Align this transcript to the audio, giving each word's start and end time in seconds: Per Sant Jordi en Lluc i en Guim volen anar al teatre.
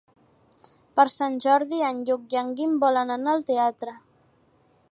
Per 0.99 1.03
Sant 1.15 1.35
Jordi 1.45 1.83
en 1.89 1.99
Lluc 2.07 2.33
i 2.35 2.39
en 2.43 2.49
Guim 2.61 2.73
volen 2.85 3.17
anar 3.17 3.35
al 3.37 3.45
teatre. 3.51 3.95